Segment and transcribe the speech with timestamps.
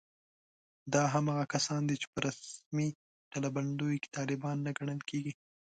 [0.93, 2.87] دا هماغه کسان دي چې په رسمي
[3.31, 5.33] ډلبندیو کې طالبان نه ګڼل کېږي